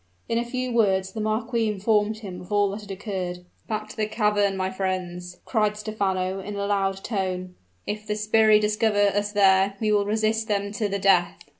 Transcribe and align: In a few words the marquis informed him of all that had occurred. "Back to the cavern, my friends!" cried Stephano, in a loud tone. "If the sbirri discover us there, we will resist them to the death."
In 0.27 0.39
a 0.39 0.43
few 0.43 0.71
words 0.71 1.11
the 1.11 1.21
marquis 1.21 1.67
informed 1.69 2.17
him 2.17 2.41
of 2.41 2.51
all 2.51 2.71
that 2.71 2.81
had 2.81 2.89
occurred. 2.89 3.45
"Back 3.67 3.87
to 3.89 3.95
the 3.95 4.07
cavern, 4.07 4.57
my 4.57 4.71
friends!" 4.71 5.37
cried 5.45 5.77
Stephano, 5.77 6.39
in 6.39 6.55
a 6.55 6.65
loud 6.65 7.03
tone. 7.03 7.53
"If 7.85 8.07
the 8.07 8.15
sbirri 8.15 8.59
discover 8.59 9.15
us 9.15 9.31
there, 9.31 9.75
we 9.79 9.91
will 9.91 10.05
resist 10.07 10.47
them 10.47 10.71
to 10.71 10.89
the 10.89 10.97
death." 10.97 11.43